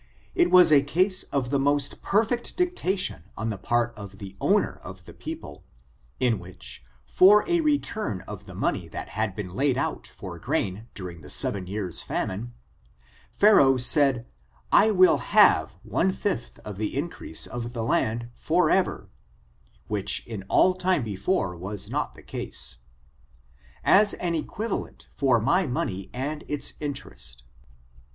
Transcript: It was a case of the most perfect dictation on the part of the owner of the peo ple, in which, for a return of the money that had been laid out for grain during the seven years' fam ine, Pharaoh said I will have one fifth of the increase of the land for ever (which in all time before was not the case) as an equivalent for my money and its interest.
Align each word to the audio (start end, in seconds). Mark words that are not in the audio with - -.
It 0.33 0.49
was 0.49 0.71
a 0.71 0.81
case 0.81 1.21
of 1.31 1.51
the 1.51 1.59
most 1.59 2.01
perfect 2.01 2.57
dictation 2.57 3.25
on 3.37 3.49
the 3.49 3.57
part 3.59 3.93
of 3.95 4.17
the 4.17 4.35
owner 4.41 4.81
of 4.83 5.05
the 5.05 5.13
peo 5.13 5.35
ple, 5.35 5.63
in 6.19 6.39
which, 6.39 6.83
for 7.05 7.47
a 7.47 7.59
return 7.61 8.21
of 8.21 8.47
the 8.47 8.55
money 8.55 8.87
that 8.87 9.09
had 9.09 9.35
been 9.35 9.49
laid 9.53 9.77
out 9.77 10.07
for 10.07 10.39
grain 10.39 10.87
during 10.95 11.21
the 11.21 11.29
seven 11.29 11.67
years' 11.67 12.01
fam 12.01 12.31
ine, 12.31 12.53
Pharaoh 13.29 13.77
said 13.77 14.25
I 14.71 14.89
will 14.89 15.17
have 15.19 15.77
one 15.83 16.11
fifth 16.11 16.57
of 16.65 16.77
the 16.77 16.97
increase 16.97 17.45
of 17.45 17.73
the 17.73 17.83
land 17.83 18.29
for 18.33 18.71
ever 18.71 19.07
(which 19.87 20.25
in 20.25 20.41
all 20.49 20.73
time 20.73 21.03
before 21.03 21.55
was 21.55 21.91
not 21.91 22.15
the 22.15 22.23
case) 22.23 22.77
as 23.83 24.15
an 24.15 24.33
equivalent 24.33 25.09
for 25.15 25.39
my 25.39 25.67
money 25.67 26.09
and 26.11 26.43
its 26.47 26.73
interest. 26.79 27.43